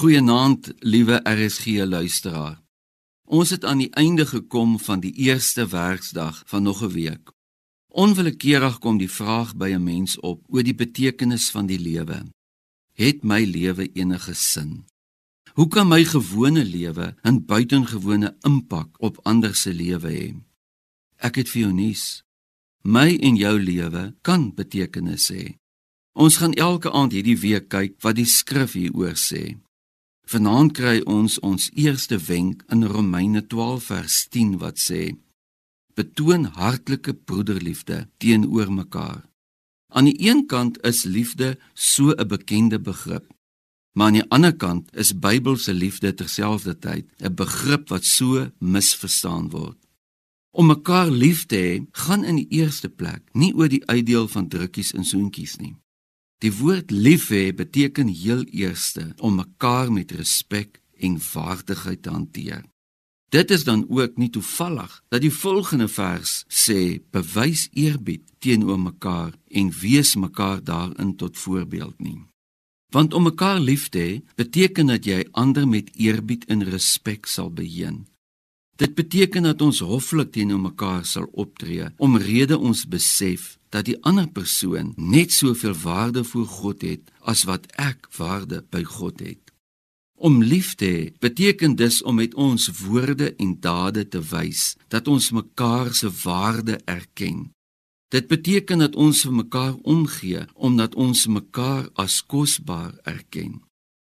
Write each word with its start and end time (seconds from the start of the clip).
Goeienaand, 0.00 0.72
liewe 0.78 1.20
RSG 1.28 1.84
luisteraar. 1.84 2.62
Ons 3.28 3.50
het 3.50 3.64
aan 3.68 3.82
die 3.82 3.90
einde 4.00 4.24
gekom 4.26 4.78
van 4.80 5.02
die 5.04 5.12
eerste 5.12 5.66
werksdag 5.68 6.42
van 6.46 6.62
nog 6.62 6.80
'n 6.82 6.88
week. 6.88 7.32
Onwillekeurig 7.88 8.78
kom 8.78 8.96
die 8.98 9.10
vraag 9.10 9.56
by 9.56 9.68
'n 9.76 9.84
mens 9.84 10.20
op 10.20 10.40
oor 10.48 10.62
die 10.62 10.74
betekenis 10.74 11.50
van 11.50 11.66
die 11.66 11.78
lewe. 11.78 12.24
Het 12.92 13.22
my 13.22 13.44
lewe 13.44 13.92
enige 13.92 14.34
sin? 14.34 14.84
Hoe 15.52 15.68
kan 15.68 15.88
my 15.88 16.04
gewone 16.04 16.64
lewe 16.64 17.16
'n 17.22 17.44
buitengewone 17.44 18.36
impak 18.40 18.88
op 18.98 19.20
ander 19.22 19.54
se 19.54 19.74
lewe 19.74 20.10
hê? 20.10 20.34
Ek 21.16 21.34
het 21.34 21.48
vir 21.48 21.60
jou 21.60 21.72
nuus. 21.72 22.22
My 22.82 23.16
en 23.16 23.36
jou 23.36 23.62
lewe 23.62 24.16
kan 24.20 24.54
betekenis 24.54 25.30
hê. 25.30 25.54
Ons 26.12 26.36
gaan 26.36 26.52
elke 26.52 26.90
aand 26.92 27.12
hierdie 27.12 27.38
week 27.38 27.68
kyk 27.68 28.00
wat 28.00 28.14
die 28.16 28.26
skrif 28.26 28.72
hieroor 28.72 29.16
sê. 29.16 29.60
Vanaand 30.30 30.76
kry 30.78 31.00
ons 31.10 31.40
ons 31.42 31.64
eerste 31.74 32.14
wenk 32.28 32.60
in 32.70 32.84
Romeine 32.86 33.40
12 33.50 33.88
vers 33.90 34.18
10 34.30 34.52
wat 34.60 34.78
sê: 34.78 35.00
Betoon 35.98 36.44
hartlike 36.54 37.16
broederliefde 37.26 38.04
teenoor 38.22 38.70
mekaar. 38.70 39.24
Aan 39.90 40.06
die 40.06 40.14
een 40.28 40.44
kant 40.46 40.78
is 40.86 41.02
liefde 41.02 41.58
so 41.74 42.14
'n 42.14 42.28
bekende 42.28 42.78
begrip, 42.78 43.26
maar 43.96 44.06
aan 44.06 44.18
die 44.20 44.30
ander 44.30 44.56
kant 44.56 44.94
is 44.94 45.18
Bybelse 45.18 45.74
liefde 45.74 46.14
terselfdertyd 46.14 47.10
'n 47.18 47.34
begrip 47.34 47.88
wat 47.88 48.04
so 48.04 48.50
misverstaan 48.58 49.50
word. 49.50 49.78
Om 50.50 50.66
mekaar 50.66 51.10
lief 51.10 51.46
te 51.46 51.56
hê, 51.56 51.86
gaan 51.92 52.24
in 52.24 52.36
die 52.36 52.50
eerste 52.50 52.88
plek 52.88 53.22
nie 53.32 53.54
oor 53.54 53.68
die 53.68 53.86
uitdeel 53.86 54.28
van 54.28 54.48
drukkies 54.48 54.92
en 54.92 55.04
soentjies 55.04 55.56
nie. 55.56 55.74
Die 56.40 56.52
woord 56.56 56.90
lief 56.90 57.28
hê 57.28 57.50
beteken 57.52 58.08
heel 58.08 58.44
eerste 58.48 59.10
om 59.20 59.34
mekaar 59.36 59.92
met 59.92 60.12
respek 60.16 60.80
en 60.96 61.18
waardigheid 61.32 62.02
te 62.02 62.10
hanteer. 62.10 62.62
Dit 63.28 63.50
is 63.50 63.64
dan 63.64 63.84
ook 63.88 64.16
nie 64.16 64.30
toevallig 64.30 65.02
dat 65.08 65.20
die 65.20 65.32
volgende 65.32 65.88
vers 65.88 66.44
sê 66.48 66.98
bewys 67.12 67.68
eerbied 67.76 68.24
teenoor 68.38 68.80
mekaar 68.80 69.36
en 69.48 69.70
wees 69.82 70.14
mekaar 70.16 70.64
daarin 70.64 71.12
tot 71.16 71.38
voorbeeld 71.38 72.00
nie. 72.00 72.18
Want 72.90 73.14
om 73.14 73.28
mekaar 73.28 73.60
lief 73.60 73.88
te 73.88 73.98
hê 73.98 74.14
beteken 74.34 74.86
dat 74.90 75.04
jy 75.04 75.20
ander 75.30 75.68
met 75.68 75.92
eerbied 75.94 76.48
en 76.48 76.64
respek 76.64 77.28
sal 77.28 77.52
beheer. 77.52 78.00
Dit 78.80 78.94
beteken 78.94 79.42
dat 79.42 79.60
ons 79.60 79.82
hoflik 79.84 80.30
teenoor 80.32 80.60
mekaar 80.60 81.04
sal 81.04 81.26
optree 81.42 81.90
omrede 82.00 82.56
ons 82.58 82.86
besef 82.88 83.58
dat 83.68 83.84
die 83.84 83.98
ander 84.08 84.28
persoon 84.32 84.94
net 84.96 85.34
soveel 85.36 85.74
waarde 85.82 86.24
voor 86.24 86.46
God 86.48 86.86
het 86.88 87.10
as 87.20 87.44
wat 87.44 87.68
ek 87.76 88.08
waarde 88.16 88.62
by 88.72 88.80
God 88.84 89.20
het. 89.20 89.52
Om 90.16 90.40
lief 90.42 90.74
te 90.80 90.88
hê 90.88 91.02
beteken 91.20 91.76
dus 91.76 92.00
om 92.02 92.16
met 92.22 92.34
ons 92.34 92.70
woorde 92.80 93.34
en 93.36 93.52
dade 93.60 94.06
te 94.08 94.22
wys 94.32 94.76
dat 94.88 95.08
ons 95.08 95.28
mekaar 95.30 95.92
se 95.94 96.08
waarde 96.24 96.80
erken. 96.84 97.50
Dit 98.08 98.32
beteken 98.32 98.80
dat 98.80 98.96
ons 98.96 99.20
vir 99.28 99.36
mekaar 99.42 99.76
omgee 99.84 100.46
omdat 100.54 100.96
ons 100.96 101.26
mekaar 101.26 101.92
as 102.00 102.22
kosbaar 102.24 102.96
erken. 103.04 103.60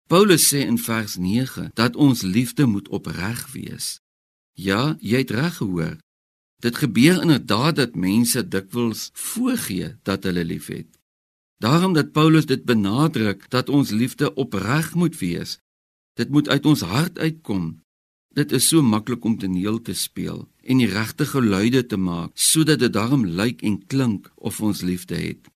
Paulus 0.07 0.53
sê 0.53 0.67
in 0.69 0.79
vers 0.79 1.17
9 1.17 1.71
dat 1.75 1.97
ons 1.97 2.23
liefde 2.23 2.67
moet 2.67 2.89
opreg 2.89 3.49
wees. 3.57 3.97
Ja, 4.61 4.97
jy 5.01 5.23
het 5.23 5.31
reg 5.33 5.57
gehoor. 5.57 5.97
Dit 6.61 6.77
gebeur 6.77 7.23
inderdaad 7.23 7.77
dat 7.77 7.95
mense 7.97 8.43
dikwels 8.49 9.09
voorgee 9.17 9.95
dat 10.05 10.25
hulle 10.29 10.45
liefhet. 10.45 10.89
Daarom 11.61 11.93
dat 11.93 12.13
Paulus 12.13 12.47
dit 12.47 12.65
benadruk 12.65 13.47
dat 13.49 13.69
ons 13.69 13.91
liefde 13.91 14.35
opreg 14.35 14.95
moet 14.95 15.19
wees. 15.19 15.59
Dit 16.13 16.29
moet 16.29 16.49
uit 16.49 16.67
ons 16.67 16.81
hart 16.81 17.19
uitkom. 17.19 17.81
Dit 18.37 18.53
is 18.53 18.69
so 18.69 18.83
maklik 18.83 19.25
om 19.25 19.39
toneel 19.39 19.81
te 19.83 19.95
speel 19.95 20.45
en 20.63 20.79
die 20.79 20.89
regte 20.93 21.27
geluide 21.27 21.87
te 21.87 21.97
maak 21.97 22.31
sodat 22.35 22.79
dit 22.79 22.93
daarom 22.93 23.25
lyk 23.27 23.63
en 23.63 23.81
klink 23.87 24.31
of 24.37 24.61
ons 24.61 24.81
liefde 24.81 25.17
het. 25.17 25.49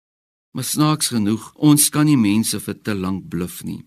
Maar 0.56 0.64
snaaks 0.64 1.12
genoeg, 1.12 1.52
ons 1.54 1.88
kan 1.88 2.06
nie 2.06 2.18
mense 2.18 2.60
vir 2.60 2.76
te 2.82 2.94
lank 2.94 3.28
bluf 3.28 3.62
nie. 3.64 3.84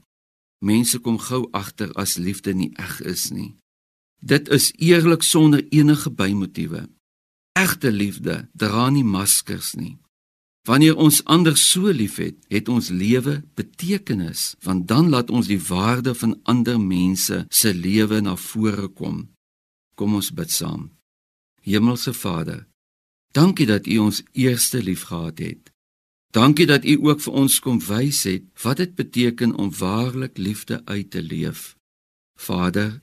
Mense 0.59 0.99
kom 0.99 1.17
gou 1.17 1.47
agter 1.51 1.93
as 1.93 2.17
liefde 2.17 2.53
nie 2.53 2.73
eg 2.75 3.01
is 3.01 3.29
nie. 3.31 3.55
Dit 4.19 4.49
is 4.49 4.73
eerlik 4.75 5.21
sonder 5.21 5.65
enige 5.69 6.11
bymotiewe. 6.11 6.89
Egte 7.53 7.91
liefde 7.91 8.49
dra 8.53 8.89
nie 8.89 9.03
maskers 9.03 9.73
nie. 9.73 9.97
Wanneer 10.67 10.97
ons 10.99 11.21
ander 11.23 11.55
so 11.57 11.87
liefhet, 11.95 12.35
het 12.51 12.67
ons 12.67 12.89
lewe 12.89 13.39
betekenis, 13.55 14.55
want 14.61 14.87
dan 14.87 15.09
laat 15.09 15.29
ons 15.31 15.47
die 15.47 15.61
waarde 15.61 16.11
van 16.15 16.35
ander 16.43 16.79
mense 16.79 17.45
se 17.49 17.71
lewe 17.73 18.19
na 18.21 18.35
vore 18.35 18.89
kom. 18.91 19.29
Kom 19.95 20.17
ons 20.19 20.33
bid 20.35 20.51
saam. 20.51 20.89
Hemelse 21.63 22.13
Vader, 22.13 22.67
dankie 23.31 23.67
dat 23.67 23.87
U 23.87 23.97
ons 24.09 24.21
eerste 24.33 24.83
liefgehad 24.83 25.39
het. 25.39 25.71
Dankie 26.35 26.67
dat 26.67 26.83
U 26.85 26.97
ook 27.07 27.23
vir 27.23 27.33
ons 27.33 27.59
kom 27.63 27.79
wys 27.87 28.25
het 28.27 28.43
wat 28.63 28.83
dit 28.83 28.95
beteken 28.95 29.55
om 29.55 29.71
waarlik 29.71 30.37
liefde 30.37 30.81
uit 30.85 31.11
te 31.11 31.23
leef. 31.23 31.77
Vader, 32.35 32.99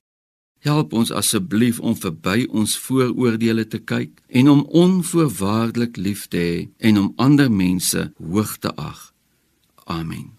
Help 0.64 0.94
ons 0.96 1.10
asseblief 1.12 1.80
om 1.84 1.96
verby 1.96 2.46
ons 2.48 2.76
vooroordeele 2.86 3.66
te 3.68 3.82
kyk 3.84 4.22
en 4.40 4.48
om 4.48 4.62
onvoorwaardelik 4.84 6.00
lief 6.00 6.24
te 6.32 6.40
hê 6.40 6.54
en 6.88 7.02
om 7.02 7.10
ander 7.20 7.52
mense 7.52 8.06
hoog 8.16 8.56
te 8.64 8.72
ag. 8.80 9.10
Amen. 9.84 10.32